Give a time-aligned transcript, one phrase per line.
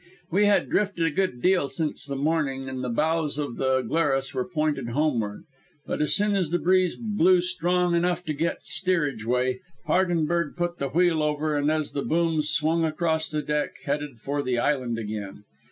[0.31, 4.33] We had drifted a good deal since the morning, and the bows of the Glarus
[4.33, 5.43] were pointed homeward,
[5.85, 10.89] but as soon as the breeze blew strong enough to get steerageway Hardenberg put the
[10.89, 15.43] wheel over and, as the booms swung across the deck, headed for the island again.